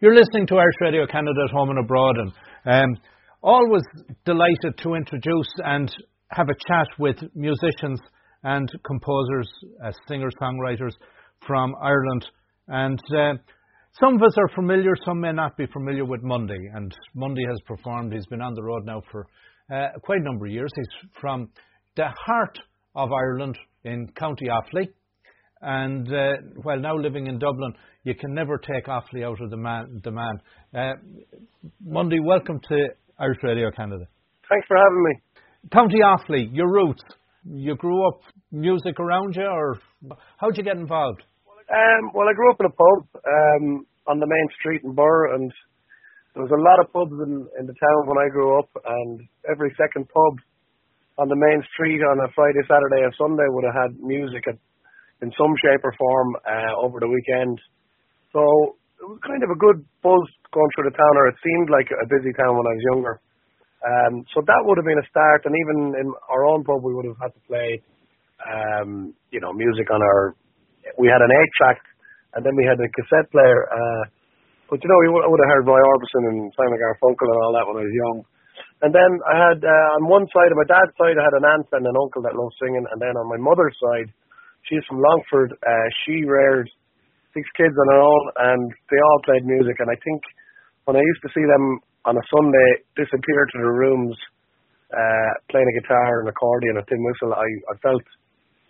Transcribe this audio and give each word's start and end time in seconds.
You're 0.00 0.16
listening 0.16 0.48
to 0.48 0.56
Irish 0.56 0.74
Radio 0.80 1.06
Canada 1.06 1.38
at 1.48 1.52
home 1.52 1.70
and 1.70 1.78
abroad, 1.78 2.16
and 2.18 2.32
um, 2.66 3.02
always 3.42 3.82
delighted 4.24 4.76
to 4.78 4.94
introduce 4.94 5.48
and 5.58 5.88
have 6.30 6.48
a 6.48 6.54
chat 6.66 6.88
with 6.98 7.16
musicians 7.34 8.00
and 8.42 8.68
composers, 8.84 9.48
uh, 9.84 9.92
singers, 10.08 10.34
songwriters 10.42 10.90
from 11.46 11.74
Ireland. 11.80 12.26
And 12.66 12.98
uh, 13.16 13.34
some 14.00 14.16
of 14.16 14.22
us 14.22 14.36
are 14.36 14.48
familiar, 14.56 14.94
some 15.04 15.20
may 15.20 15.32
not 15.32 15.56
be 15.56 15.66
familiar 15.66 16.04
with 16.04 16.24
Mundy. 16.24 16.58
And 16.74 16.92
Mundy 17.14 17.44
has 17.48 17.60
performed, 17.64 18.12
he's 18.12 18.26
been 18.26 18.42
on 18.42 18.54
the 18.54 18.64
road 18.64 18.84
now 18.84 19.00
for 19.12 19.28
uh, 19.72 19.90
quite 20.02 20.20
a 20.20 20.24
number 20.24 20.46
of 20.46 20.52
years. 20.52 20.72
He's 20.74 21.10
from 21.20 21.50
the 21.96 22.08
heart 22.26 22.58
of 22.96 23.12
Ireland 23.12 23.56
in 23.84 24.08
County 24.16 24.46
Offaly. 24.46 24.88
And 25.66 26.06
uh, 26.12 26.32
while 26.62 26.78
now 26.78 26.94
living 26.94 27.26
in 27.26 27.38
Dublin, 27.38 27.72
you 28.02 28.14
can 28.14 28.34
never 28.34 28.58
take 28.58 28.84
Offaly 28.84 29.24
out 29.24 29.40
of 29.40 29.48
the 29.48 29.56
man. 29.56 30.02
The 30.04 30.10
man. 30.10 30.38
Uh, 30.76 30.92
Mundy, 31.82 32.20
welcome 32.20 32.60
to 32.68 32.88
Irish 33.18 33.38
Radio 33.42 33.70
Canada. 33.70 34.04
Thanks 34.50 34.66
for 34.68 34.76
having 34.76 35.02
me. 35.02 35.12
County 35.72 36.00
Offaly, 36.04 36.50
your 36.52 36.70
roots. 36.70 37.02
You 37.46 37.76
grew 37.76 38.06
up 38.06 38.20
music 38.52 39.00
around 39.00 39.36
you, 39.36 39.44
or 39.44 39.78
how'd 40.36 40.56
you 40.58 40.62
get 40.62 40.76
involved? 40.76 41.22
Um, 41.48 42.10
well, 42.12 42.28
I 42.28 42.34
grew 42.34 42.52
up 42.52 42.60
in 42.60 42.66
a 42.66 42.76
pub 42.76 43.08
um, 43.24 43.86
on 44.06 44.20
the 44.20 44.26
main 44.26 44.48
street 44.60 44.82
in 44.84 44.94
Birr, 44.94 45.34
and 45.34 45.50
there 46.34 46.42
was 46.42 46.52
a 46.52 46.60
lot 46.60 46.76
of 46.84 46.92
pubs 46.92 47.16
in, 47.24 47.48
in 47.58 47.64
the 47.64 47.72
town 47.72 48.00
when 48.04 48.18
I 48.20 48.28
grew 48.28 48.58
up, 48.58 48.68
and 48.84 49.20
every 49.50 49.72
second 49.80 50.08
pub 50.12 50.44
on 51.16 51.28
the 51.28 51.36
main 51.36 51.62
street 51.72 52.02
on 52.04 52.20
a 52.20 52.28
Friday, 52.34 52.60
Saturday, 52.68 53.00
or 53.00 53.12
Sunday 53.16 53.48
would 53.48 53.64
have 53.64 53.76
had 53.88 54.00
music 54.00 54.44
at, 54.48 54.58
in 55.22 55.30
some 55.38 55.54
shape 55.62 55.82
or 55.84 55.94
form 55.98 56.36
uh, 56.42 56.74
over 56.80 56.98
the 56.98 57.10
weekend. 57.10 57.60
So 58.32 58.42
it 58.98 59.06
was 59.06 59.20
kind 59.22 59.42
of 59.44 59.50
a 59.52 59.58
good 59.58 59.84
buzz 60.02 60.24
going 60.50 60.70
through 60.74 60.90
the 60.90 60.96
town, 60.96 61.14
or 61.20 61.28
it 61.28 61.38
seemed 61.44 61.68
like 61.70 61.90
a 61.92 62.06
busy 62.08 62.32
town 62.34 62.56
when 62.56 62.66
I 62.66 62.74
was 62.74 62.84
younger. 62.94 63.14
Um, 63.84 64.24
so 64.32 64.40
that 64.40 64.64
would 64.64 64.80
have 64.80 64.88
been 64.88 64.98
a 64.98 65.10
start, 65.12 65.44
and 65.44 65.52
even 65.52 65.92
in 66.00 66.08
our 66.32 66.48
own 66.48 66.64
pub, 66.64 66.80
we 66.80 66.96
would 66.96 67.04
have 67.04 67.20
had 67.20 67.36
to 67.36 67.42
play, 67.44 67.84
um, 68.40 69.12
you 69.28 69.44
know, 69.44 69.52
music 69.52 69.92
on 69.92 70.00
our. 70.00 70.32
We 70.96 71.12
had 71.12 71.20
an 71.20 71.28
eight 71.28 71.52
track, 71.60 71.78
and 72.32 72.40
then 72.40 72.56
we 72.56 72.64
had 72.64 72.80
a 72.80 72.88
cassette 72.88 73.28
player. 73.28 73.68
Uh, 73.68 74.02
but 74.72 74.80
you 74.80 74.88
know, 74.88 75.00
we 75.04 75.12
would 75.12 75.42
have 75.44 75.52
heard 75.52 75.68
Roy 75.68 75.84
Orbison 75.84 76.24
and 76.32 76.48
Simon 76.56 76.80
Garfunkel 76.80 77.28
and 77.28 77.40
all 77.44 77.52
that 77.52 77.68
when 77.68 77.76
I 77.76 77.84
was 77.84 77.92
young. 77.92 78.18
And 78.80 78.90
then 78.92 79.10
I 79.28 79.36
had 79.36 79.58
uh, 79.60 79.96
on 80.00 80.08
one 80.08 80.24
side 80.32 80.48
of 80.48 80.56
my 80.56 80.68
dad's 80.68 80.96
side, 80.96 81.20
I 81.20 81.24
had 81.24 81.36
an 81.36 81.44
aunt 81.44 81.68
and 81.76 81.84
an 81.84 81.96
uncle 81.96 82.24
that 82.24 82.36
loved 82.36 82.56
singing, 82.56 82.88
and 82.88 82.98
then 83.00 83.20
on 83.20 83.28
my 83.28 83.40
mother's 83.40 83.76
side, 83.76 84.08
she's 84.68 84.84
from 84.88 85.00
Longford. 85.00 85.52
Uh, 85.60 85.88
she 86.04 86.24
reared 86.24 86.68
six 87.32 87.44
kids 87.56 87.74
on 87.74 87.86
her 87.90 88.00
own, 88.00 88.24
and 88.52 88.62
they 88.90 89.00
all 89.00 89.20
played 89.24 89.44
music. 89.44 89.76
And 89.80 89.90
I 89.90 89.98
think 90.04 90.22
when 90.84 90.96
I 90.96 91.02
used 91.02 91.22
to 91.26 91.30
see 91.34 91.44
them 91.44 91.80
on 92.04 92.16
a 92.16 92.24
Sunday 92.30 92.70
disappear 92.96 93.42
to 93.48 93.56
their 93.58 93.74
rooms, 93.74 94.16
uh, 94.92 95.30
playing 95.50 95.66
a 95.66 95.74
guitar, 95.80 96.22
an 96.22 96.28
accordion, 96.28 96.78
a 96.78 96.84
tin 96.86 97.02
whistle, 97.02 97.34
I, 97.34 97.48
I 97.72 97.74
felt 97.82 98.04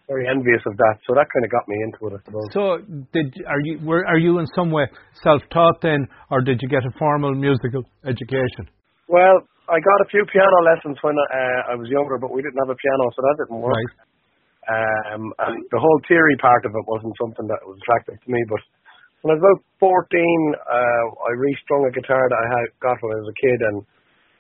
very 0.09 0.29
envious 0.29 0.61
of 0.67 0.77
that. 0.77 0.97
So 1.07 1.15
that 1.15 1.27
kind 1.33 1.45
of 1.45 1.51
got 1.51 1.65
me 1.69 1.77
into 1.85 2.01
it, 2.09 2.13
I 2.17 2.21
suppose. 2.25 2.49
So, 2.53 2.81
did 3.13 3.33
are 3.49 3.61
you 3.61 3.81
were 3.81 4.05
are 4.07 4.19
you 4.19 4.39
in 4.39 4.47
some 4.55 4.71
way 4.71 4.85
self-taught 5.23 5.81
then, 5.81 6.07
or 6.31 6.41
did 6.41 6.61
you 6.61 6.69
get 6.69 6.85
a 6.85 6.93
formal 6.99 7.33
musical 7.35 7.85
education? 8.05 8.69
Well, 9.09 9.45
I 9.69 9.81
got 9.81 9.99
a 10.05 10.09
few 10.13 10.25
piano 10.29 10.59
lessons 10.65 10.97
when 11.01 11.17
uh, 11.17 11.73
I 11.73 11.75
was 11.77 11.89
younger, 11.89 12.19
but 12.21 12.33
we 12.33 12.43
didn't 12.43 12.61
have 12.61 12.69
a 12.69 12.77
piano, 12.77 13.05
so 13.17 13.23
that 13.25 13.37
didn't 13.45 13.61
work. 13.61 13.73
Right. 13.73 14.14
Um, 14.65 15.33
and 15.45 15.61
the 15.69 15.81
whole 15.81 16.01
theory 16.09 16.37
part 16.41 16.65
of 16.65 16.73
it 16.73 16.89
wasn't 16.89 17.17
something 17.21 17.47
that 17.49 17.61
was 17.69 17.77
attractive 17.85 18.17
to 18.17 18.29
me. 18.33 18.41
But 18.49 18.63
when 19.21 19.33
I 19.33 19.37
was 19.37 19.45
about 19.45 19.61
14, 19.81 19.85
uh, 19.85 21.05
I 21.21 21.33
restrung 21.37 21.85
a 21.85 21.93
guitar 21.93 22.25
that 22.25 22.41
I 22.41 22.49
had 22.49 22.67
got 22.81 22.97
when 23.01 23.13
I 23.13 23.21
was 23.21 23.33
a 23.33 23.41
kid, 23.41 23.59
and 23.61 23.77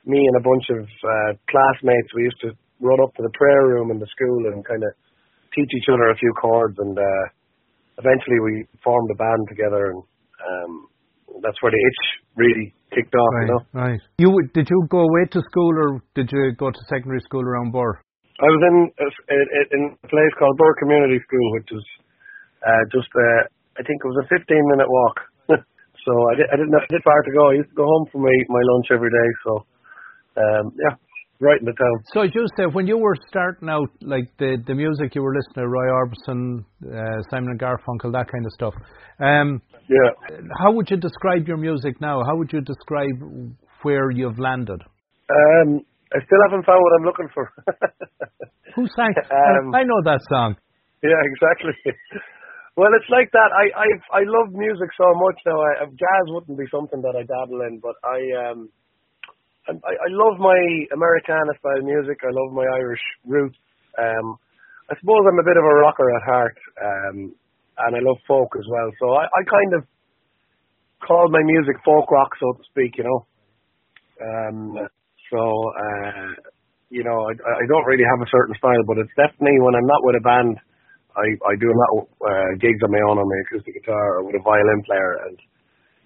me 0.04 0.20
and 0.20 0.36
a 0.36 0.44
bunch 0.44 0.66
of 0.72 0.84
uh, 0.84 1.30
classmates, 1.48 2.12
we 2.16 2.28
used 2.28 2.40
to 2.44 2.52
run 2.80 3.00
up 3.00 3.12
to 3.16 3.22
the 3.22 3.32
prayer 3.36 3.68
room 3.68 3.92
in 3.92 3.98
the 4.00 4.08
school 4.12 4.52
and 4.52 4.64
kind 4.64 4.84
of 4.84 4.92
teach 5.52 5.70
each 5.72 5.88
other 5.88 6.08
a 6.10 6.16
few 6.16 6.32
chords, 6.40 6.76
and 6.78 6.98
uh, 6.98 7.24
eventually 7.98 8.40
we 8.40 8.64
formed 8.82 9.10
a 9.12 9.16
band 9.16 9.44
together, 9.48 9.92
and 9.92 10.02
um, 10.40 10.72
that's 11.42 11.60
where 11.62 11.72
the 11.72 11.80
itch 11.80 12.02
really 12.36 12.74
kicked 12.92 13.14
off. 13.14 13.32
Right, 13.32 13.46
You 13.46 13.52
know, 13.52 13.62
right. 13.72 14.00
You 14.18 14.30
did 14.52 14.68
you 14.68 14.86
go 14.88 15.00
away 15.00 15.24
to 15.32 15.40
school, 15.48 15.72
or 15.72 16.02
did 16.14 16.30
you 16.32 16.52
go 16.56 16.70
to 16.70 16.80
secondary 16.88 17.20
school 17.20 17.42
around 17.42 17.72
Birr? 17.72 18.00
I 18.42 18.46
was 18.50 18.62
in 18.66 18.76
a, 18.98 19.08
in- 19.78 19.94
a 20.02 20.08
place 20.08 20.34
called 20.38 20.58
Birr 20.58 20.74
Community 20.82 21.18
School, 21.22 21.46
which 21.54 21.70
was 21.70 21.86
uh, 22.66 22.82
just 22.90 23.10
uh, 23.14 23.42
I 23.78 23.82
think 23.86 24.02
it 24.02 24.08
was 24.08 24.18
a 24.24 24.28
15 24.30 24.42
minute 24.74 24.88
walk. 24.90 25.16
so 26.04 26.12
I, 26.30 26.34
di- 26.34 26.50
I 26.50 26.56
didn't 26.58 26.74
have 26.74 27.04
far 27.04 27.22
to 27.22 27.32
go. 27.32 27.50
I 27.50 27.54
used 27.62 27.70
to 27.70 27.78
go 27.78 27.86
home 27.86 28.06
for 28.10 28.18
my 28.18 28.34
my 28.48 28.62
lunch 28.74 28.90
every 28.90 29.10
day. 29.10 29.28
So 29.46 29.52
um, 30.36 30.72
yeah, 30.82 30.94
right 31.40 31.60
in 31.60 31.66
the 31.66 31.76
town. 31.78 31.96
So 32.12 32.22
you 32.22 32.46
said, 32.56 32.74
when 32.74 32.86
you 32.86 32.98
were 32.98 33.14
starting 33.28 33.68
out, 33.68 33.90
like 34.02 34.26
the 34.38 34.58
the 34.66 34.74
music 34.74 35.14
you 35.14 35.22
were 35.22 35.34
listening 35.34 35.62
to, 35.62 35.68
Roy 35.68 35.88
Orbison, 35.94 36.64
uh, 36.90 37.22
Simon 37.30 37.50
and 37.54 37.60
Garfunkel, 37.60 38.12
that 38.12 38.26
kind 38.30 38.44
of 38.46 38.52
stuff. 38.52 38.74
Um, 39.20 39.62
Yeah. 39.88 40.10
how 40.58 40.72
would 40.72 40.90
you 40.90 40.96
describe 40.96 41.46
your 41.46 41.58
music 41.58 42.00
now? 42.00 42.24
How 42.24 42.34
would 42.36 42.52
you 42.52 42.60
describe 42.62 43.14
where 43.82 44.10
you've 44.10 44.38
landed? 44.38 44.80
Um, 45.30 45.84
I 46.14 46.22
still 46.22 46.42
haven't 46.46 46.64
found 46.64 46.78
what 46.78 46.94
I'm 46.94 47.06
looking 47.06 47.30
for. 47.34 47.50
Who 48.78 48.86
sang? 48.94 49.14
Um, 49.18 49.74
I 49.74 49.82
know 49.82 49.98
that 50.06 50.22
song. 50.30 50.56
Yeah, 51.02 51.20
exactly. 51.26 51.74
Well, 52.76 52.90
it's 52.98 53.06
like 53.06 53.30
that. 53.30 53.50
I 53.54 53.70
I 53.70 53.88
I 54.18 54.22
love 54.26 54.50
music 54.50 54.90
so 54.98 55.06
much 55.14 55.38
now. 55.46 55.62
I, 55.62 55.86
jazz 55.94 56.26
wouldn't 56.34 56.58
be 56.58 56.66
something 56.74 56.98
that 57.06 57.14
I 57.14 57.22
dabble 57.22 57.62
in, 57.70 57.78
but 57.78 57.94
I 58.02 58.50
um 58.50 58.66
I 59.70 59.78
I 59.78 60.08
love 60.10 60.42
my 60.42 60.58
Americana 60.90 61.54
style 61.62 61.86
music. 61.86 62.18
I 62.26 62.34
love 62.34 62.50
my 62.50 62.66
Irish 62.66 63.04
roots. 63.30 63.54
Um, 63.94 64.42
I 64.90 64.98
suppose 64.98 65.22
I'm 65.22 65.38
a 65.38 65.46
bit 65.46 65.54
of 65.56 65.62
a 65.62 65.74
rocker 65.86 66.10
at 66.18 66.26
heart, 66.26 66.58
um, 66.82 67.16
and 67.78 67.94
I 67.94 68.00
love 68.02 68.18
folk 68.26 68.50
as 68.58 68.66
well. 68.66 68.90
So 68.98 69.06
I 69.14 69.22
I 69.22 69.42
kind 69.46 69.72
of 69.78 69.82
call 71.06 71.30
my 71.30 71.46
music 71.46 71.78
folk 71.84 72.10
rock, 72.10 72.34
so 72.40 72.58
to 72.58 72.62
speak. 72.74 72.98
You 72.98 73.04
know. 73.06 73.20
Um. 74.18 74.88
So 75.30 75.40
uh, 75.40 76.28
you 76.90 77.02
know, 77.02 77.26
I 77.26 77.32
I 77.34 77.64
don't 77.66 77.86
really 77.86 78.06
have 78.06 78.20
a 78.22 78.30
certain 78.30 78.54
style, 78.56 78.84
but 78.86 78.98
it's 78.98 79.14
definitely 79.16 79.58
when 79.60 79.74
I'm 79.74 79.88
not 79.88 80.02
with 80.04 80.16
a 80.20 80.24
band. 80.24 80.56
I, 81.14 81.26
I 81.46 81.54
do 81.54 81.70
a 81.70 81.78
lot 81.78 81.90
of 81.94 81.98
uh, 82.26 82.50
gigs 82.58 82.82
on 82.82 82.90
my 82.90 82.98
own 83.06 83.22
on 83.22 83.26
my 83.26 83.38
acoustic 83.46 83.74
guitar 83.74 84.18
or 84.18 84.26
with 84.26 84.34
a 84.34 84.42
violin 84.42 84.82
player, 84.82 85.22
and 85.26 85.38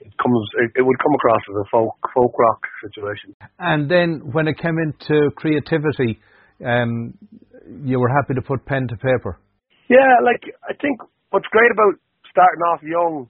it 0.04 0.12
comes 0.20 0.40
it, 0.60 0.70
it 0.76 0.84
would 0.84 0.98
come 1.00 1.14
across 1.16 1.42
as 1.48 1.56
a 1.60 1.66
folk 1.72 1.96
folk 2.12 2.32
rock 2.38 2.60
situation. 2.84 3.34
And 3.58 3.90
then 3.90 4.32
when 4.32 4.48
it 4.48 4.58
came 4.58 4.76
into 4.76 5.30
creativity, 5.36 6.20
um, 6.64 7.16
you 7.84 7.98
were 7.98 8.08
happy 8.08 8.34
to 8.34 8.42
put 8.42 8.64
pen 8.66 8.88
to 8.88 8.96
paper. 8.96 9.40
Yeah, 9.88 10.20
like 10.24 10.44
I 10.68 10.74
think 10.76 11.00
what's 11.30 11.48
great 11.48 11.72
about 11.72 11.96
starting 12.30 12.62
off 12.68 12.80
young, 12.82 13.28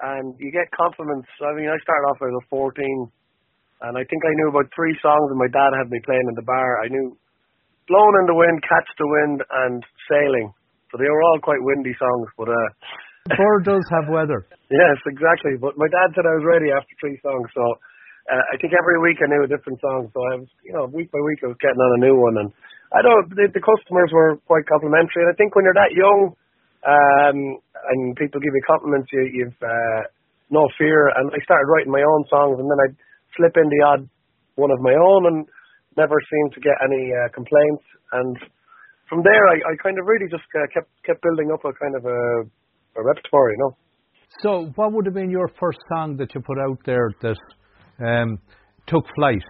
and 0.00 0.36
you 0.38 0.52
get 0.52 0.68
compliments. 0.76 1.28
I 1.40 1.56
mean, 1.56 1.68
I 1.68 1.76
started 1.80 2.04
off 2.08 2.20
I 2.20 2.32
was 2.32 2.44
14, 2.50 3.10
and 3.82 3.94
I 3.94 4.04
think 4.06 4.22
I 4.26 4.34
knew 4.34 4.48
about 4.50 4.70
three 4.74 4.96
songs, 4.98 5.30
and 5.30 5.38
my 5.38 5.50
dad 5.50 5.76
had 5.76 5.90
me 5.90 6.02
playing 6.02 6.26
in 6.26 6.34
the 6.34 6.46
bar. 6.46 6.82
I 6.82 6.88
knew 6.88 7.14
"Blowin' 7.86 8.20
in 8.22 8.26
the 8.26 8.38
Wind," 8.38 8.62
"Catch 8.66 8.90
the 8.98 9.06
Wind," 9.06 9.38
and 9.42 9.82
"Sailing." 10.10 10.50
So 10.90 10.96
they 10.96 11.08
were 11.08 11.22
all 11.22 11.38
quite 11.38 11.60
windy 11.60 11.94
songs, 12.00 12.28
but 12.36 12.48
uh, 12.48 12.68
Birr 13.28 13.60
does 13.60 13.84
have 13.92 14.08
weather. 14.08 14.46
Yes, 14.68 15.00
exactly. 15.08 15.56
But 15.56 15.80
my 15.80 15.88
dad 15.88 16.12
said 16.12 16.28
I 16.28 16.36
was 16.36 16.44
ready 16.44 16.68
after 16.68 16.92
three 17.00 17.16
songs, 17.24 17.48
so 17.56 17.64
uh, 18.28 18.44
I 18.52 18.60
think 18.60 18.76
every 18.76 19.00
week 19.00 19.16
I 19.24 19.32
knew 19.32 19.40
a 19.40 19.48
different 19.48 19.80
song. 19.80 20.12
So 20.12 20.20
I 20.20 20.44
was, 20.44 20.50
you 20.60 20.76
know, 20.76 20.84
week 20.92 21.08
by 21.08 21.24
week 21.24 21.40
I 21.40 21.48
was 21.48 21.56
getting 21.56 21.80
on 21.80 21.96
a 21.96 22.04
new 22.04 22.12
one, 22.20 22.36
and 22.44 22.48
I 22.92 23.00
don't. 23.00 23.32
The, 23.32 23.48
the 23.48 23.64
customers 23.64 24.12
were 24.12 24.36
quite 24.44 24.68
complimentary, 24.68 25.24
and 25.24 25.32
I 25.32 25.36
think 25.40 25.56
when 25.56 25.64
you're 25.64 25.80
that 25.80 25.96
young, 25.96 26.36
um, 26.84 27.38
and 27.64 28.12
people 28.20 28.44
give 28.44 28.52
you 28.52 28.60
compliments, 28.68 29.08
you, 29.08 29.24
you've 29.32 29.56
uh, 29.64 30.04
no 30.52 30.68
fear. 30.76 31.08
And 31.16 31.32
I 31.32 31.40
started 31.48 31.64
writing 31.72 31.88
my 31.88 32.04
own 32.04 32.28
songs, 32.28 32.60
and 32.60 32.68
then 32.68 32.76
I'd 32.76 32.96
slip 33.38 33.54
in 33.54 33.70
the 33.70 33.80
odd 33.86 34.02
one 34.58 34.74
of 34.74 34.82
my 34.82 34.92
own, 34.92 35.22
and 35.30 35.38
never 35.96 36.18
seemed 36.18 36.52
to 36.54 36.60
get 36.60 36.74
any 36.82 37.14
uh, 37.14 37.30
complaints. 37.30 37.86
And 38.12 38.34
from 39.08 39.22
there, 39.22 39.44
I, 39.48 39.56
I 39.62 39.72
kind 39.82 39.96
of 39.98 40.04
really 40.04 40.26
just 40.28 40.44
uh, 40.58 40.66
kept 40.74 40.90
kept 41.06 41.22
building 41.22 41.54
up 41.54 41.62
a 41.62 41.72
kind 41.78 41.94
of 41.94 42.04
a, 42.04 42.20
a 42.98 43.00
repertoire, 43.00 43.50
you 43.54 43.60
know. 43.62 43.72
So, 44.42 44.50
what 44.74 44.92
would 44.92 45.06
have 45.06 45.14
been 45.14 45.30
your 45.30 45.48
first 45.58 45.78
song 45.88 46.18
that 46.18 46.34
you 46.34 46.42
put 46.42 46.58
out 46.58 46.78
there 46.84 47.10
that 47.22 47.40
um, 48.04 48.38
took 48.86 49.06
flight? 49.16 49.42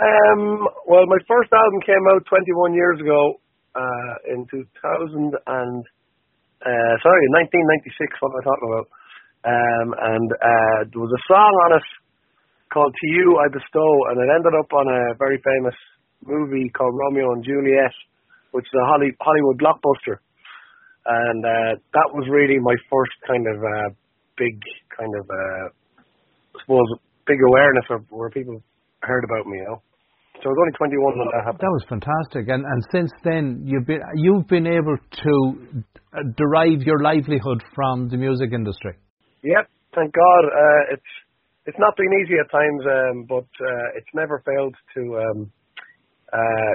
Um, 0.00 0.66
well, 0.88 1.04
my 1.06 1.20
first 1.28 1.52
album 1.52 1.78
came 1.84 2.02
out 2.14 2.24
21 2.26 2.74
years 2.74 2.98
ago 2.98 3.38
uh, 3.76 4.34
in 4.34 4.46
2000 4.50 5.36
and 5.46 5.84
uh, 6.62 6.94
sorry, 7.02 7.26
1996. 7.42 8.22
What 8.22 8.30
am 8.30 8.38
I 8.38 8.44
talking 8.46 8.68
about? 8.70 8.86
Um, 9.42 9.88
and 9.98 10.28
uh, 10.30 10.78
there 10.90 11.02
was 11.02 11.10
a 11.10 11.22
song 11.26 11.54
on 11.66 11.70
it 11.82 11.86
called 12.72 12.94
"To 12.96 13.06
You 13.06 13.36
I 13.38 13.52
Bestow," 13.52 13.92
and 14.10 14.16
it 14.16 14.28
ended 14.32 14.54
up 14.56 14.72
on 14.72 14.88
a 14.88 15.14
very 15.20 15.38
famous 15.44 15.76
movie 16.24 16.72
called 16.72 16.96
Romeo 16.96 17.32
and 17.36 17.44
Juliet, 17.44 17.92
which 18.52 18.64
is 18.64 18.74
a 18.74 18.86
Holly, 18.86 19.12
Hollywood 19.20 19.60
blockbuster. 19.60 20.24
And 21.04 21.44
uh, 21.44 21.72
that 21.92 22.08
was 22.14 22.26
really 22.30 22.58
my 22.62 22.76
first 22.88 23.16
kind 23.26 23.44
of 23.46 23.58
uh, 23.58 23.88
big 24.38 24.56
kind 24.96 25.12
of 25.18 25.24
uh, 25.28 25.66
I 26.54 26.58
suppose, 26.62 26.88
big 27.26 27.38
awareness 27.48 27.86
of 27.90 28.00
where 28.10 28.30
people 28.30 28.62
heard 29.02 29.24
about 29.24 29.46
me. 29.46 29.58
You 29.58 29.64
know. 29.64 29.82
So 30.40 30.48
I 30.48 30.58
was 30.58 30.58
only 30.58 30.74
21 30.74 31.18
when 31.18 31.28
that 31.30 31.44
happened. 31.44 31.62
That 31.62 31.74
was 31.74 31.84
fantastic, 31.86 32.48
and 32.48 32.64
and 32.64 32.80
since 32.90 33.10
then 33.22 33.62
you've 33.64 33.86
been 33.86 34.02
you've 34.14 34.48
been 34.48 34.66
able 34.66 34.96
to 34.98 35.34
uh, 36.14 36.26
derive 36.36 36.82
your 36.82 36.98
livelihood 37.02 37.62
from 37.74 38.08
the 38.08 38.16
music 38.16 38.50
industry. 38.52 38.98
Yep, 39.42 39.70
thank 39.94 40.12
God. 40.12 40.42
Uh, 40.50 40.94
it's 40.94 41.12
it's 41.66 41.78
not 41.78 41.96
been 41.96 42.10
easy 42.22 42.36
at 42.42 42.50
times, 42.50 42.82
um, 42.86 43.16
but 43.30 43.48
uh, 43.62 43.86
it's 43.94 44.10
never 44.14 44.42
failed 44.42 44.74
to 44.98 45.02
um, 45.22 45.38
uh, 46.32 46.72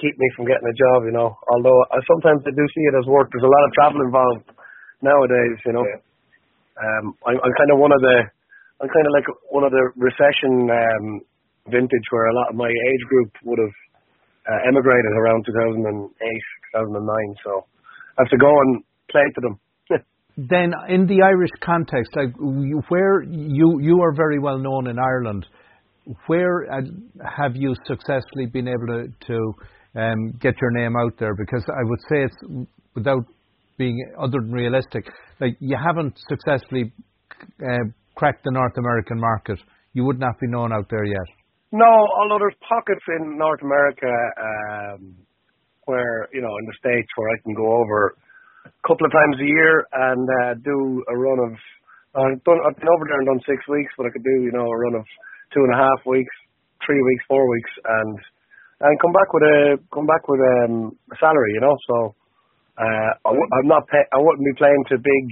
keep 0.00 0.16
me 0.16 0.28
from 0.36 0.48
getting 0.48 0.64
a 0.64 0.76
job. 0.76 1.04
You 1.04 1.12
know, 1.12 1.36
although 1.52 1.80
I, 1.92 2.00
sometimes 2.08 2.40
I 2.48 2.52
do 2.52 2.64
see 2.72 2.84
it 2.88 2.96
as 2.96 3.06
work. 3.06 3.28
There's 3.32 3.44
a 3.44 3.52
lot 3.52 3.64
of 3.68 3.70
travel 3.76 4.00
involved 4.00 4.48
nowadays. 5.04 5.56
You 5.66 5.74
know, 5.76 5.84
yeah. 5.84 6.00
um, 6.80 7.04
I'm, 7.28 7.38
I'm 7.44 7.54
kind 7.56 7.70
of 7.72 7.78
one 7.78 7.92
of 7.92 8.00
the 8.00 8.16
I'm 8.80 8.88
kind 8.88 9.04
of 9.04 9.12
like 9.12 9.28
one 9.52 9.64
of 9.64 9.72
the 9.76 9.92
recession 10.00 10.72
um, 10.72 11.20
vintage 11.68 12.06
where 12.08 12.32
a 12.32 12.36
lot 12.36 12.48
of 12.48 12.56
my 12.56 12.72
age 12.72 13.04
group 13.12 13.30
would 13.44 13.60
have 13.60 13.76
uh, 14.48 14.60
emigrated 14.64 15.12
around 15.20 15.44
2008, 15.44 15.84
2009. 16.16 17.44
So 17.44 17.68
I 18.16 18.24
have 18.24 18.32
to 18.32 18.40
go 18.40 18.48
and 18.48 18.80
play 19.12 19.28
to 19.36 19.40
them. 19.44 19.60
Then, 20.36 20.72
in 20.88 21.06
the 21.06 21.22
Irish 21.22 21.50
context, 21.62 22.12
like 22.16 22.34
where 22.88 23.22
you 23.22 23.78
you 23.80 24.00
are 24.00 24.14
very 24.14 24.38
well 24.38 24.58
known 24.58 24.86
in 24.86 24.98
Ireland, 24.98 25.46
where 26.26 26.70
uh, 26.72 26.82
have 27.24 27.56
you 27.56 27.74
successfully 27.84 28.46
been 28.46 28.68
able 28.68 28.86
to 28.86 29.08
to 29.26 30.00
um, 30.00 30.32
get 30.40 30.54
your 30.60 30.70
name 30.70 30.94
out 30.96 31.18
there? 31.18 31.34
Because 31.34 31.64
I 31.68 31.82
would 31.82 32.00
say 32.08 32.24
it's 32.24 32.68
without 32.94 33.24
being 33.76 33.98
other 34.18 34.40
than 34.40 34.52
realistic, 34.52 35.06
like 35.40 35.56
you 35.60 35.76
haven't 35.76 36.14
successfully 36.28 36.92
uh, 37.62 37.84
cracked 38.14 38.44
the 38.44 38.52
North 38.52 38.76
American 38.78 39.18
market. 39.20 39.58
You 39.92 40.04
would 40.04 40.20
not 40.20 40.38
be 40.40 40.46
known 40.46 40.72
out 40.72 40.86
there 40.90 41.04
yet. 41.04 41.26
No, 41.72 41.86
although 41.86 42.38
there's 42.38 42.58
pockets 42.66 43.02
in 43.08 43.38
North 43.38 43.60
America 43.62 44.10
um, 44.40 45.16
where 45.84 46.28
you 46.32 46.40
know 46.40 46.56
in 46.58 46.66
the 46.66 46.74
states 46.78 47.08
where 47.16 47.30
I 47.30 47.38
can 47.42 47.54
go 47.54 47.66
over 47.72 48.16
a 48.66 48.82
couple 48.88 49.06
of 49.06 49.12
times 49.12 49.36
a 49.40 49.48
year 49.48 49.86
and 49.92 50.24
uh, 50.44 50.52
do 50.64 51.04
a 51.08 51.16
run 51.16 51.40
of. 51.48 51.52
I've 52.10 52.42
done. 52.42 52.58
I've 52.66 52.76
been 52.76 52.90
over 52.90 53.04
there 53.06 53.20
and 53.22 53.28
done 53.30 53.42
six 53.46 53.62
weeks, 53.70 53.92
but 53.96 54.06
I 54.06 54.10
could 54.10 54.24
do 54.26 54.36
you 54.42 54.52
know 54.52 54.66
a 54.66 54.78
run 54.78 54.96
of 54.98 55.06
two 55.54 55.62
and 55.62 55.72
a 55.74 55.78
half 55.78 56.00
weeks, 56.06 56.32
three 56.84 56.98
weeks, 56.98 57.24
four 57.30 57.44
weeks, 57.46 57.70
and 57.86 58.14
and 58.82 59.00
come 59.00 59.12
back 59.14 59.30
with 59.32 59.44
a 59.46 59.58
come 59.94 60.06
back 60.06 60.26
with 60.26 60.40
um, 60.42 60.96
a 61.12 61.16
salary, 61.22 61.52
you 61.54 61.62
know. 61.62 61.76
So 61.86 61.96
uh, 62.80 63.10
I 63.24 63.30
w- 63.30 63.52
I'm 63.60 63.68
not. 63.70 63.86
Pay- 63.88 64.10
I 64.10 64.18
wouldn't 64.18 64.44
be 64.44 64.58
playing 64.58 64.84
to 64.90 64.98
big 64.98 65.24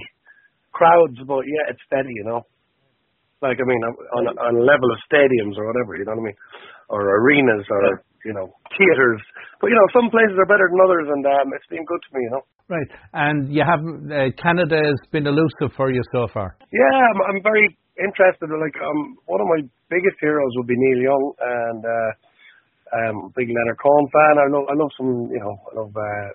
crowds, 0.71 1.19
but 1.27 1.43
yeah, 1.49 1.71
it's 1.73 1.83
steady, 1.87 2.13
you 2.15 2.25
know. 2.25 2.45
Like 3.41 3.59
I 3.59 3.65
mean, 3.67 3.81
on 4.15 4.23
a, 4.27 4.33
on 4.39 4.53
a 4.59 4.65
level 4.65 4.87
of 4.91 4.99
stadiums 5.07 5.55
or 5.59 5.67
whatever, 5.67 5.95
you 5.95 6.05
know 6.05 6.15
what 6.15 6.23
I 6.23 6.29
mean, 6.31 6.39
or 6.91 7.01
arenas 7.23 7.67
or 7.71 8.03
you 8.23 8.33
know 8.35 8.51
theaters. 8.75 9.21
But 9.59 9.67
you 9.71 9.77
know, 9.79 9.87
some 9.95 10.11
places 10.11 10.35
are 10.39 10.47
better 10.47 10.67
than 10.71 10.79
others, 10.83 11.07
and 11.11 11.23
um, 11.27 11.47
it's 11.55 11.67
been 11.71 11.83
good 11.87 12.03
to 12.03 12.11
me, 12.15 12.23
you 12.27 12.31
know. 12.35 12.43
Right, 12.69 12.91
and 13.17 13.49
you 13.49 13.65
have 13.65 13.81
uh, 13.81 14.29
Canada 14.37 14.77
has 14.77 15.01
been 15.09 15.25
elusive 15.25 15.73
for 15.75 15.89
you 15.89 16.05
so 16.13 16.29
far. 16.29 16.53
Yeah, 16.69 16.85
I'm, 17.09 17.19
I'm 17.25 17.41
very 17.41 17.65
interested. 17.97 18.45
Like, 18.45 18.77
um, 18.77 19.17
one 19.25 19.41
of 19.41 19.49
my 19.49 19.65
biggest 19.89 20.21
heroes 20.21 20.53
would 20.53 20.69
be 20.69 20.77
Neil 20.77 21.01
Young, 21.09 21.25
and 21.41 21.81
uh, 21.81 22.11
um, 22.93 23.15
big 23.33 23.49
Leonard 23.49 23.81
Cohen 23.81 24.05
fan. 24.13 24.37
I 24.37 24.47
love, 24.53 24.65
I 24.69 24.75
love 24.77 24.91
some, 25.01 25.33
you 25.33 25.41
know, 25.41 25.55
I 25.65 25.71
love 25.81 25.93
uh, 25.97 26.29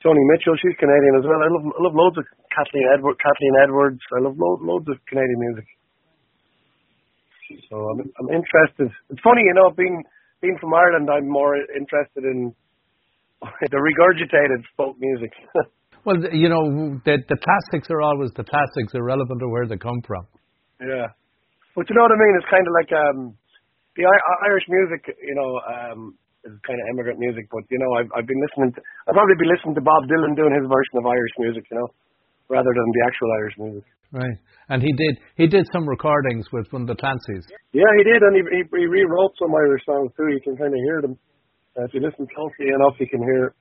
Joni 0.00 0.24
Mitchell. 0.32 0.56
She's 0.64 0.80
Canadian 0.80 1.20
as 1.20 1.28
well. 1.28 1.44
I 1.44 1.50
love, 1.52 1.64
I 1.68 1.80
love 1.84 1.92
loads 1.92 2.16
of 2.16 2.24
Kathleen 2.56 2.88
Edward, 2.96 3.20
Kathleen 3.20 3.56
Edwards. 3.60 4.00
I 4.16 4.24
love 4.24 4.40
lo- 4.40 4.64
loads 4.64 4.88
of 4.88 4.96
Canadian 5.12 5.40
music. 5.44 5.68
So 7.68 7.76
I'm 7.76 8.00
I'm 8.16 8.30
interested. 8.32 8.88
It's 9.12 9.20
funny, 9.20 9.44
you 9.44 9.54
know, 9.54 9.70
being 9.76 10.02
being 10.40 10.56
from 10.56 10.72
Ireland, 10.72 11.12
I'm 11.12 11.28
more 11.28 11.56
interested 11.56 12.24
in 12.24 12.56
the 13.42 13.80
regurgitated 13.80 14.64
folk 14.76 14.96
music. 14.98 15.32
well, 16.04 16.16
you 16.32 16.48
know, 16.48 16.96
the 17.04 17.18
the 17.28 17.38
classics 17.38 17.88
are 17.90 18.02
always 18.02 18.30
the 18.36 18.44
classics, 18.44 18.94
irrelevant 18.94 19.42
of 19.42 19.50
where 19.50 19.66
they 19.66 19.76
come 19.76 20.00
from. 20.06 20.26
Yeah, 20.80 21.08
but 21.74 21.88
you 21.88 21.94
know 21.96 22.04
what 22.04 22.12
I 22.12 22.20
mean. 22.20 22.34
It's 22.40 22.50
kind 22.50 22.66
of 22.66 22.72
like 22.72 22.90
um, 22.92 23.18
the 23.96 24.04
I- 24.08 24.40
Irish 24.48 24.64
music. 24.68 25.04
You 25.20 25.36
know, 25.36 25.50
um, 25.68 26.00
is 26.44 26.56
kind 26.64 26.78
of 26.78 26.84
immigrant 26.94 27.18
music. 27.18 27.48
But 27.52 27.64
you 27.68 27.78
know, 27.78 27.90
I've 28.00 28.10
I've 28.16 28.28
been 28.28 28.40
listening. 28.40 28.72
To, 28.76 28.80
I've 29.08 29.16
probably 29.16 29.36
been 29.36 29.52
listening 29.52 29.74
to 29.76 29.84
Bob 29.84 30.08
Dylan 30.08 30.36
doing 30.36 30.54
his 30.54 30.64
version 30.64 30.96
of 31.00 31.04
Irish 31.04 31.34
music. 31.38 31.64
You 31.70 31.82
know, 31.82 31.88
rather 32.48 32.70
than 32.72 32.86
the 32.94 33.02
actual 33.04 33.30
Irish 33.42 33.56
music. 33.58 33.84
Right, 34.14 34.38
and 34.70 34.80
he 34.80 34.92
did 34.94 35.14
he 35.36 35.46
did 35.50 35.66
some 35.74 35.84
recordings 35.84 36.46
with 36.54 36.70
one 36.70 36.86
of 36.86 36.88
the 36.88 36.96
Clancys. 36.96 37.44
Yeah, 37.74 37.90
he 37.98 38.04
did, 38.06 38.22
and 38.22 38.32
he 38.38 38.42
he, 38.54 38.62
he 38.62 38.86
rewrote 38.86 39.34
some 39.36 39.52
Irish 39.52 39.82
songs 39.84 40.14
too. 40.16 40.30
You 40.30 40.40
can 40.40 40.56
kind 40.56 40.72
of 40.72 40.80
hear 40.86 41.02
them 41.02 41.18
if 41.84 41.92
you 41.94 42.00
listen 42.00 42.26
closely 42.32 42.72
enough. 42.72 42.94
You 42.98 43.08
can 43.08 43.22
hear 43.22 43.54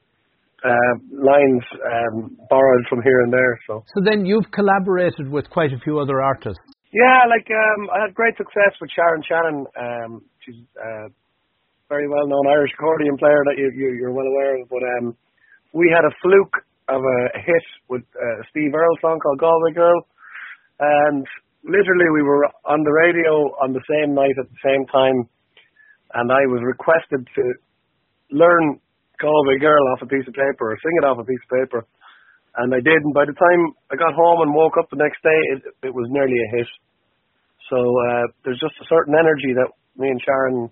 uh, 0.64 0.94
lines 1.12 1.64
um, 1.84 2.38
borrowed 2.50 2.86
from 2.90 3.02
here 3.04 3.22
and 3.22 3.32
there. 3.32 3.60
So. 3.68 3.84
So 3.96 4.02
then 4.04 4.26
you've 4.26 4.50
collaborated 4.52 5.30
with 5.30 5.50
quite 5.50 5.74
a 5.74 5.80
few 5.84 6.00
other 6.00 6.22
artists. 6.22 6.64
Yeah, 6.94 7.28
like 7.28 7.48
um, 7.52 7.90
I 7.92 8.08
had 8.08 8.16
great 8.16 8.38
success 8.38 8.72
with 8.80 8.90
Sharon 8.96 9.22
Shannon. 9.28 9.66
Um, 9.76 10.12
she's 10.46 10.56
a 10.80 11.12
very 11.90 12.08
well 12.08 12.28
known 12.28 12.48
Irish 12.48 12.72
accordion 12.74 13.18
player 13.18 13.44
that 13.52 13.60
you, 13.60 13.68
you 13.76 14.00
you're 14.00 14.16
well 14.16 14.28
aware 14.28 14.62
of. 14.62 14.70
But 14.70 14.84
um, 14.98 15.18
we 15.74 15.92
had 15.92 16.08
a 16.08 16.14
fluke 16.24 16.64
of 16.88 17.02
a 17.02 17.40
hit 17.40 17.66
with 17.90 18.04
uh, 18.16 18.40
Steve 18.50 18.74
Earle 18.74 18.98
song 19.02 19.20
called 19.20 19.40
Galway 19.40 19.74
Girl 19.74 20.06
and 20.80 21.26
literally 21.64 22.10
we 22.14 22.24
were 22.24 22.46
on 22.66 22.84
the 22.84 22.92
radio 22.92 23.56
on 23.64 23.74
the 23.74 23.84
same 23.88 24.14
night 24.14 24.36
at 24.40 24.50
the 24.50 24.62
same 24.64 24.86
time, 24.88 25.28
and 26.14 26.32
I 26.32 26.46
was 26.48 26.62
requested 26.64 27.28
to 27.36 27.44
learn 28.36 28.80
Call 29.20 29.32
Galway 29.32 29.60
Girl 29.64 29.80
off 29.96 30.04
a 30.04 30.12
piece 30.12 30.28
of 30.28 30.36
paper 30.36 30.76
or 30.76 30.78
sing 30.84 30.96
it 31.00 31.08
off 31.08 31.18
a 31.18 31.24
piece 31.24 31.40
of 31.48 31.52
paper, 31.56 31.88
and 32.60 32.76
I 32.76 32.84
did. 32.84 33.00
And 33.00 33.16
by 33.16 33.24
the 33.24 33.34
time 33.36 33.62
I 33.92 33.96
got 33.96 34.14
home 34.14 34.44
and 34.44 34.52
woke 34.52 34.76
up 34.76 34.92
the 34.92 35.00
next 35.00 35.24
day, 35.24 35.40
it, 35.56 35.88
it 35.88 35.94
was 35.96 36.08
nearly 36.12 36.36
a 36.36 36.50
hit. 36.60 36.70
So 37.72 37.80
uh, 37.80 38.28
there's 38.44 38.60
just 38.60 38.76
a 38.84 38.86
certain 38.92 39.16
energy 39.16 39.56
that 39.56 39.72
me 39.98 40.12
and 40.12 40.22
Sharon 40.22 40.70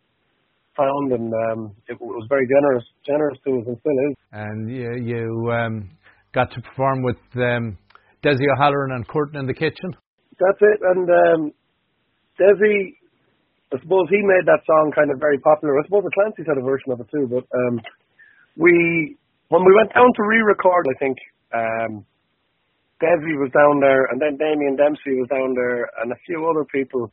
found, 0.75 1.11
and 1.13 1.31
um, 1.33 1.75
it, 1.87 1.97
was 1.99 2.25
very 2.29 2.47
generous, 2.47 2.83
generous 3.05 3.37
to 3.45 3.59
us, 3.59 3.65
and 3.67 3.77
still 3.79 3.99
is. 4.09 4.15
And 4.31 4.69
you, 4.69 4.91
you 4.99 5.51
um, 5.51 5.89
got 6.33 6.51
to 6.51 6.61
perform 6.61 7.03
with 7.03 7.21
um, 7.35 7.77
Dessie 8.23 8.45
O'Halloran 8.57 8.91
and 8.91 9.07
Courtin' 9.07 9.39
in 9.39 9.47
the 9.47 9.53
kitchen. 9.53 9.95
That's 10.39 10.61
it. 10.61 10.79
And 10.81 11.09
um, 11.09 11.51
Dessie, 12.39 12.97
I 13.73 13.81
suppose 13.81 14.05
he 14.13 14.21
made 14.21 14.45
that 14.45 14.61
song 14.69 14.93
kind 14.93 15.09
of 15.09 15.17
very 15.17 15.41
popular. 15.41 15.81
I 15.81 15.83
suppose 15.89 16.05
the 16.05 16.13
Clancys 16.13 16.45
had 16.45 16.61
a 16.61 16.65
version 16.65 16.93
of 16.93 17.01
it 17.01 17.09
too. 17.09 17.25
But 17.25 17.49
um, 17.49 17.81
we, 18.53 19.17
when 19.49 19.65
we 19.65 19.73
went 19.73 19.89
down 19.97 20.13
to 20.13 20.21
re-record, 20.29 20.85
I 20.85 20.95
think 21.01 21.17
um, 21.49 22.05
Dessie 23.01 23.33
was 23.41 23.49
down 23.49 23.81
there, 23.81 24.05
and 24.13 24.21
then 24.21 24.37
Damien 24.37 24.77
Dempsey 24.77 25.17
was 25.17 25.27
down 25.33 25.57
there, 25.57 25.89
and 26.05 26.13
a 26.13 26.19
few 26.29 26.45
other 26.45 26.63
people, 26.69 27.09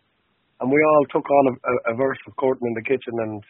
and 0.60 0.68
we 0.68 0.76
all 0.76 1.04
took 1.08 1.24
on 1.24 1.44
a, 1.48 1.54
a, 1.56 1.74
a 1.92 1.94
verse 1.96 2.20
of 2.28 2.36
Courtin' 2.36 2.68
in 2.68 2.74
the 2.76 2.84
kitchen 2.84 3.16
and 3.24 3.40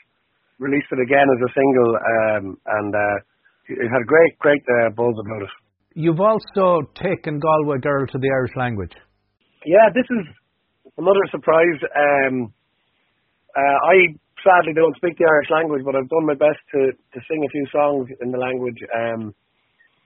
released 0.63 0.95
it 0.95 1.03
again 1.03 1.27
as 1.27 1.41
a 1.43 1.51
single, 1.51 1.91
um, 1.99 2.45
and 2.79 2.95
uh, 2.95 3.17
it 3.75 3.91
had 3.91 4.03
a 4.03 4.07
great, 4.07 4.39
great 4.39 4.63
uh, 4.71 4.91
buzz 4.95 5.19
about 5.27 5.43
it. 5.43 5.53
You've 5.95 6.21
also 6.21 6.87
taken 6.95 7.41
Galway 7.41 7.79
Girl 7.83 8.07
to 8.07 8.19
the 8.19 8.31
Irish 8.31 8.55
language. 8.55 8.95
Yeah, 9.67 9.91
this 9.93 10.07
is 10.07 10.25
another 10.97 11.27
surprise. 11.31 11.81
Um, 11.91 12.55
uh, 13.57 13.79
I 13.87 14.15
sadly 14.43 14.73
don't 14.73 14.97
speak 14.97 15.19
the 15.19 15.29
Irish 15.29 15.51
language, 15.51 15.83
but 15.85 15.97
I've 15.97 16.09
done 16.09 16.27
my 16.27 16.39
best 16.39 16.61
to, 16.73 16.93
to 16.93 17.19
sing 17.29 17.45
a 17.45 17.51
few 17.53 17.67
songs 17.73 18.09
in 18.21 18.33
the 18.33 18.41
language. 18.41 18.81
Um, 18.95 19.35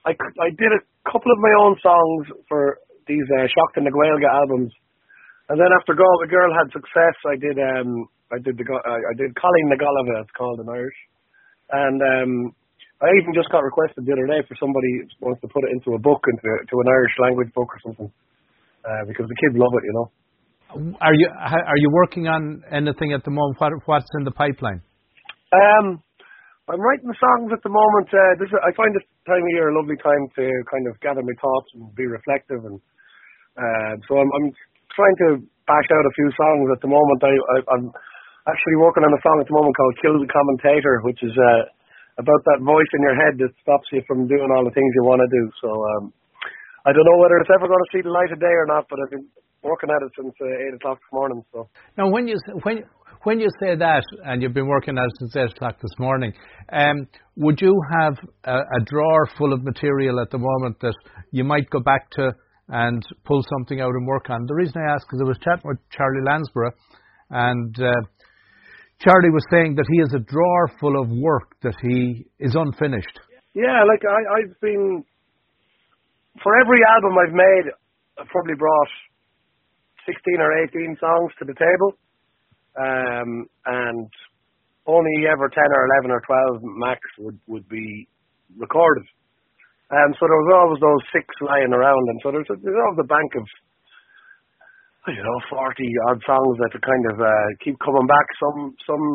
I, 0.05 0.13
I 0.13 0.49
did 0.53 0.71
a 0.75 0.81
couple 1.09 1.31
of 1.31 1.39
my 1.41 1.53
own 1.61 1.75
songs 1.81 2.29
for 2.47 2.77
these 3.07 3.25
uh, 3.37 3.47
Shocked 3.49 3.77
in 3.77 3.85
the 3.85 3.93
Gaeilge 3.93 4.25
albums, 4.25 4.73
and 5.49 5.57
then 5.57 5.69
after 5.77 5.93
Galway 5.93 6.29
Girl 6.29 6.49
had 6.53 6.73
success, 6.73 7.17
I 7.25 7.37
did 7.37 7.57
um, 7.57 8.09
I 8.33 8.41
did 8.41 8.57
the 8.57 8.65
I 8.65 9.13
did 9.13 9.37
Cailín 9.37 9.69
na 9.69 9.77
Gaillimhe, 9.77 10.21
it's 10.21 10.33
called 10.33 10.59
in 10.59 10.69
Irish, 10.69 10.97
and 11.69 12.01
um, 12.01 12.31
I 13.01 13.13
even 13.21 13.33
just 13.37 13.49
got 13.53 13.61
requested 13.61 14.05
the 14.05 14.13
other 14.13 14.25
day 14.25 14.41
for 14.47 14.57
somebody 14.57 15.05
wants 15.21 15.41
to 15.41 15.49
put 15.49 15.65
it 15.65 15.73
into 15.73 15.93
a 15.93 16.01
book, 16.01 16.25
into 16.25 16.41
to 16.41 16.75
an 16.81 16.89
Irish 16.89 17.13
language 17.21 17.53
book 17.53 17.69
or 17.69 17.79
something, 17.85 18.09
uh, 18.81 19.03
because 19.05 19.29
the 19.29 19.37
kids 19.37 19.53
love 19.53 19.73
it, 19.77 19.85
you 19.85 19.93
know. 19.93 20.09
Are 20.75 21.15
you 21.15 21.27
are 21.31 21.79
you 21.79 21.87
working 21.87 22.27
on 22.27 22.59
anything 22.67 23.15
at 23.15 23.23
the 23.23 23.31
moment? 23.31 23.55
What 23.63 23.71
what's 23.87 24.11
in 24.19 24.27
the 24.27 24.35
pipeline? 24.35 24.83
Um, 25.55 26.03
I'm 26.67 26.83
writing 26.83 27.07
songs 27.15 27.55
at 27.55 27.63
the 27.63 27.71
moment. 27.71 28.11
Uh, 28.11 28.35
this 28.35 28.51
I 28.59 28.75
find 28.75 28.91
this 28.91 29.07
time 29.23 29.39
of 29.39 29.51
year 29.55 29.71
a 29.71 29.75
lovely 29.77 29.95
time 30.03 30.27
to 30.35 30.43
kind 30.67 30.85
of 30.91 30.99
gather 30.99 31.23
my 31.23 31.31
thoughts 31.39 31.71
and 31.79 31.87
be 31.95 32.03
reflective, 32.11 32.59
and 32.67 32.83
uh, 33.55 33.93
so 34.03 34.19
I'm, 34.19 34.27
I'm 34.35 34.51
trying 34.91 35.17
to 35.23 35.29
bash 35.63 35.89
out 35.95 36.11
a 36.11 36.17
few 36.19 36.29
songs 36.35 36.67
at 36.75 36.83
the 36.83 36.91
moment. 36.91 37.23
I, 37.23 37.33
I'm 37.71 37.87
actually 38.51 38.75
working 38.75 39.07
on 39.07 39.15
a 39.15 39.21
song 39.23 39.39
at 39.39 39.47
the 39.47 39.55
moment 39.55 39.79
called 39.79 39.95
"Kill 40.03 40.19
the 40.19 40.27
Commentator," 40.27 41.07
which 41.07 41.23
is 41.23 41.31
uh, 41.39 41.71
about 42.19 42.43
that 42.51 42.59
voice 42.67 42.91
in 42.91 43.01
your 43.07 43.15
head 43.15 43.39
that 43.39 43.55
stops 43.63 43.87
you 43.95 44.03
from 44.11 44.27
doing 44.27 44.51
all 44.51 44.67
the 44.67 44.75
things 44.75 44.91
you 44.99 45.07
want 45.07 45.23
to 45.23 45.31
do. 45.31 45.43
So 45.63 45.71
um, 45.71 46.03
I 46.83 46.91
don't 46.91 47.07
know 47.07 47.19
whether 47.23 47.39
it's 47.39 47.53
ever 47.55 47.71
going 47.71 47.79
to 47.79 47.93
see 47.95 48.03
the 48.03 48.11
light 48.11 48.35
of 48.35 48.43
day 48.43 48.51
or 48.51 48.67
not, 48.67 48.91
but 48.91 48.99
I've 48.99 49.15
been 49.15 49.31
working 49.65 49.89
at 49.89 50.05
it 50.05 50.11
since 50.15 50.33
uh, 50.39 50.45
eight 50.45 50.75
o'clock 50.75 50.99
this 50.99 51.11
morning. 51.11 51.43
So 51.51 51.67
now, 51.97 52.09
when 52.09 52.27
you 52.27 52.37
when 52.63 52.83
when 53.23 53.39
you 53.39 53.49
say 53.59 53.75
that, 53.75 54.03
and 54.23 54.41
you've 54.41 54.53
been 54.53 54.67
working 54.67 54.97
at 54.97 55.03
it 55.03 55.11
since 55.19 55.35
eight 55.35 55.51
o'clock 55.55 55.81
this 55.81 55.97
morning, 55.99 56.33
um, 56.71 57.07
would 57.35 57.59
you 57.59 57.73
have 57.99 58.17
a, 58.43 58.57
a 58.57 58.79
drawer 58.85 59.27
full 59.37 59.51
of 59.51 59.63
material 59.63 60.19
at 60.19 60.29
the 60.29 60.37
moment 60.37 60.79
that 60.81 60.95
you 61.31 61.43
might 61.43 61.69
go 61.69 61.79
back 61.79 62.09
to 62.11 62.31
and 62.69 63.03
pull 63.25 63.43
something 63.57 63.81
out 63.81 63.93
and 63.93 64.07
work 64.07 64.29
on? 64.29 64.45
The 64.45 64.55
reason 64.55 64.81
I 64.81 64.93
ask 64.93 65.05
is 65.11 65.19
I 65.21 65.27
was 65.27 65.39
chatting 65.43 65.65
with 65.65 65.79
Charlie 65.89 66.25
Landsborough, 66.25 66.71
and 67.31 67.75
uh, 67.79 67.91
Charlie 68.99 69.31
was 69.31 69.45
saying 69.51 69.75
that 69.75 69.85
he 69.91 69.99
has 69.99 70.13
a 70.13 70.23
drawer 70.23 70.71
full 70.79 71.01
of 71.01 71.09
work 71.09 71.55
that 71.63 71.75
he 71.81 72.27
is 72.39 72.55
unfinished. 72.55 73.19
Yeah, 73.53 73.83
like 73.87 74.03
I, 74.03 74.39
I've 74.39 74.59
been 74.61 75.03
for 76.43 76.51
every 76.59 76.81
album 76.83 77.15
I've 77.15 77.33
made, 77.33 77.71
I've 78.19 78.27
probably 78.27 78.55
brought 78.55 78.91
sixteen 80.05 80.39
or 80.39 80.51
eighteen 80.63 80.95
songs 81.01 81.31
to 81.39 81.45
the 81.45 81.57
table, 81.57 81.97
um, 82.77 83.49
and 83.65 84.07
only 84.85 85.25
ever 85.27 85.49
ten 85.49 85.69
or 85.69 85.85
eleven 85.89 86.11
or 86.11 86.21
twelve 86.25 86.61
max 86.63 87.01
would 87.19 87.39
would 87.47 87.67
be 87.69 88.07
recorded. 88.57 89.05
Um, 89.91 90.17
so 90.17 90.25
there 90.25 90.41
was 90.41 90.53
always 90.53 90.81
those 90.81 91.03
six 91.13 91.29
lying 91.45 91.69
around, 91.69 92.09
and 92.09 92.19
so 92.25 92.33
there's, 92.33 92.49
there's 92.49 92.81
always 92.81 93.05
a 93.05 93.05
bank 93.05 93.37
of 93.37 93.45
you 95.07 95.21
know, 95.21 95.37
forty 95.49 95.89
odd 96.09 96.21
songs 96.25 96.57
that 96.57 96.73
kind 96.81 97.05
of 97.13 97.21
uh, 97.21 97.47
keep 97.61 97.77
coming 97.77 98.07
back. 98.09 98.25
Some 98.41 98.73
some 98.85 99.05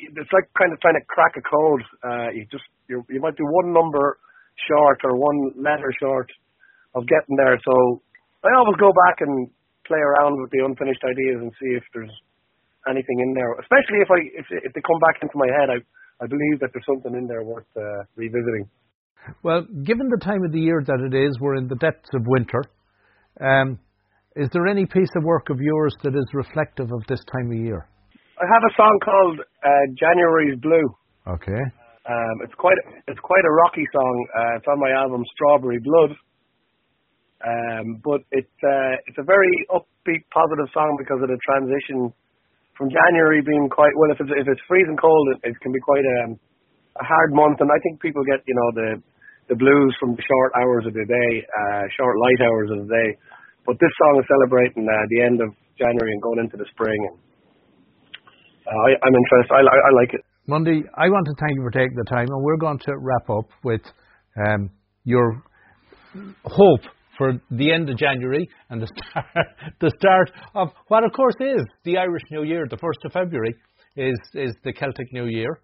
it's 0.00 0.32
like 0.32 0.48
kind 0.56 0.72
of 0.72 0.80
trying 0.80 0.96
to 0.96 1.04
crack 1.04 1.36
a 1.36 1.44
code. 1.44 1.82
Uh, 2.00 2.28
you 2.32 2.46
just 2.50 2.64
you 2.88 3.04
you 3.10 3.20
might 3.20 3.36
be 3.36 3.44
one 3.44 3.72
number 3.72 4.18
short 4.68 5.00
or 5.04 5.16
one 5.16 5.52
letter 5.60 5.92
short 6.00 6.30
of 6.94 7.04
getting 7.04 7.36
there. 7.36 7.60
So 7.60 8.00
I 8.44 8.56
always 8.56 8.80
go 8.80 8.92
back 9.06 9.20
and 9.20 9.50
play 9.88 9.98
around 9.98 10.36
with 10.38 10.52
the 10.52 10.62
unfinished 10.62 11.02
ideas 11.02 11.40
and 11.40 11.50
see 11.56 11.72
if 11.74 11.84
there's 11.96 12.12
anything 12.86 13.18
in 13.24 13.34
there. 13.34 13.56
Especially 13.58 14.04
if 14.04 14.10
I 14.12 14.20
if 14.36 14.46
if 14.68 14.70
they 14.76 14.84
come 14.84 15.00
back 15.00 15.18
into 15.24 15.34
my 15.34 15.48
head, 15.48 15.72
I 15.72 15.78
I 16.22 16.26
believe 16.28 16.60
that 16.60 16.70
there's 16.72 16.86
something 16.86 17.16
in 17.16 17.26
there 17.26 17.42
worth 17.42 17.68
uh, 17.76 18.04
revisiting. 18.14 18.68
Well, 19.42 19.66
given 19.84 20.08
the 20.08 20.20
time 20.22 20.44
of 20.44 20.52
the 20.52 20.60
year 20.60 20.82
that 20.84 21.00
it 21.00 21.14
is, 21.14 21.36
we're 21.40 21.56
in 21.56 21.68
the 21.68 21.76
depths 21.76 22.08
of 22.14 22.22
winter. 22.26 22.62
Um, 23.40 23.78
is 24.36 24.48
there 24.52 24.66
any 24.66 24.86
piece 24.86 25.10
of 25.16 25.24
work 25.24 25.50
of 25.50 25.60
yours 25.60 25.94
that 26.02 26.14
is 26.14 26.26
reflective 26.32 26.92
of 26.92 27.02
this 27.08 27.20
time 27.32 27.50
of 27.50 27.58
year? 27.58 27.88
I 28.38 28.46
have 28.46 28.62
a 28.62 28.74
song 28.76 28.94
called 29.04 29.40
uh, 29.40 29.84
January's 29.98 30.58
Blue. 30.60 30.86
Okay. 31.26 31.62
Um, 32.08 32.36
it's 32.42 32.54
quite 32.54 32.78
it's 33.06 33.20
quite 33.20 33.44
a 33.44 33.52
rocky 33.52 33.84
song. 33.92 34.14
Uh, 34.32 34.56
it's 34.56 34.66
on 34.70 34.80
my 34.80 34.90
album 34.90 35.22
Strawberry 35.34 35.78
Blood. 35.82 36.16
Um, 37.38 38.02
but 38.02 38.26
it's 38.34 38.58
uh, 38.66 38.94
it's 39.06 39.18
a 39.18 39.26
very 39.26 39.54
upbeat, 39.70 40.26
positive 40.34 40.66
song 40.74 40.98
because 40.98 41.22
of 41.22 41.30
the 41.30 41.38
transition 41.46 42.10
from 42.74 42.90
January 42.90 43.42
being 43.46 43.70
quite 43.70 43.94
well. 43.94 44.10
If 44.10 44.18
it's 44.18 44.34
if 44.34 44.46
it's 44.50 44.62
freezing 44.66 44.98
cold, 44.98 45.38
it, 45.38 45.54
it 45.54 45.54
can 45.62 45.70
be 45.70 45.78
quite 45.78 46.02
a, 46.02 46.18
um, 46.26 46.32
a 46.98 47.04
hard 47.06 47.30
month, 47.30 47.62
and 47.62 47.70
I 47.70 47.78
think 47.86 48.02
people 48.02 48.26
get 48.26 48.42
you 48.42 48.58
know 48.58 48.68
the 48.74 48.90
the 49.54 49.56
blues 49.56 49.94
from 50.02 50.18
the 50.18 50.24
short 50.26 50.50
hours 50.58 50.84
of 50.90 50.98
the 50.98 51.06
day, 51.06 51.30
uh, 51.46 51.86
short 51.94 52.18
light 52.18 52.40
hours 52.42 52.68
of 52.74 52.78
the 52.86 52.90
day. 52.90 53.08
But 53.66 53.78
this 53.78 53.94
song 54.02 54.18
is 54.18 54.26
celebrating 54.26 54.82
uh, 54.82 54.94
the 55.06 55.22
end 55.22 55.38
of 55.38 55.54
January 55.78 56.12
and 56.12 56.22
going 56.22 56.42
into 56.42 56.58
the 56.58 56.66
spring. 56.74 56.98
And 57.06 57.16
uh, 58.66 58.80
I, 58.82 58.90
I'm 59.06 59.14
interested. 59.14 59.54
I, 59.54 59.62
I, 59.62 59.78
I 59.88 59.90
like 59.94 60.10
it. 60.14 60.22
Mundy, 60.48 60.82
I 60.96 61.06
want 61.08 61.26
to 61.26 61.34
thank 61.38 61.54
you 61.54 61.62
for 61.62 61.70
taking 61.70 61.94
the 61.94 62.08
time, 62.08 62.26
and 62.26 62.42
we're 62.42 62.56
going 62.56 62.78
to 62.90 62.92
wrap 62.98 63.30
up 63.30 63.46
with 63.62 63.82
um, 64.34 64.70
your 65.04 65.42
hope 66.44 66.82
for 67.18 67.32
the 67.50 67.72
end 67.72 67.90
of 67.90 67.98
January 67.98 68.48
and 68.70 68.80
the 68.80 68.86
start, 68.86 69.26
the 69.80 69.92
start 69.98 70.30
of 70.54 70.68
what, 70.86 71.04
of 71.04 71.12
course, 71.12 71.34
is 71.40 71.62
the 71.84 71.98
Irish 71.98 72.22
New 72.30 72.44
Year. 72.44 72.66
The 72.70 72.78
first 72.78 73.00
of 73.04 73.12
February 73.12 73.54
is 73.96 74.18
is 74.34 74.54
the 74.64 74.72
Celtic 74.72 75.12
New 75.12 75.26
Year, 75.26 75.60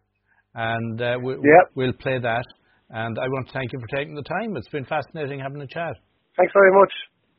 and 0.55 1.01
uh, 1.01 1.17
we, 1.23 1.33
yep. 1.33 1.71
we'll 1.75 1.93
play 1.95 2.19
that. 2.19 2.45
And 2.91 3.19
I 3.19 3.27
want 3.29 3.47
to 3.47 3.53
thank 3.55 3.73
you 3.73 3.81
for 3.81 3.97
taking 3.97 4.15
the 4.15 4.23
time. 4.23 4.57
It's 4.57 4.69
been 4.69 4.85
fascinating 4.85 5.41
having 5.41 5.63
a 5.63 5.67
chat. 5.67 5.97
Thanks 6.37 6.53
very 6.53 6.73
much. 6.73 6.93